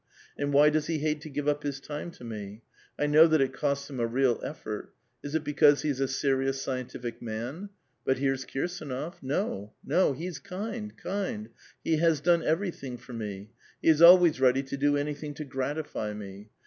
And 0.35 0.51
why 0.51 0.71
does 0.71 0.87
he 0.87 0.97
hate 0.97 1.21
to 1.21 1.29
give 1.29 1.47
up 1.47 1.61
his 1.61 1.79
time 1.79 2.09
to 2.13 2.27
we? 2.27 2.63
I 2.97 3.05
know 3.05 3.27
that 3.27 3.39
it 3.39 3.53
costs 3.53 3.87
him 3.87 3.99
a 3.99 4.07
real 4.07 4.41
effort! 4.43 4.95
Is 5.23 5.35
it 5.35 5.43
because 5.43 5.83
be 5.83 5.89
is 5.89 5.99
a 5.99 6.07
serious, 6.07 6.59
scientific 6.59 7.21
man? 7.21 7.69
But 8.03 8.17
here's 8.17 8.43
Kirs^nof. 8.43 9.21
No! 9.21 9.73
do! 9.87 10.13
he's 10.13 10.39
kind, 10.39 10.97
kind 10.97 11.49
I 11.49 11.51
he 11.83 11.97
has 11.97 12.19
done 12.19 12.41
everything 12.41 12.97
for 12.97 13.13
me, 13.13 13.51
he 13.79 13.89
is 13.89 14.01
always 14.01 14.41
ready 14.41 14.63
to 14.63 14.75
do 14.75 14.97
anything 14.97 15.35
to 15.35 15.45
gratify 15.45 16.13
me. 16.15 16.49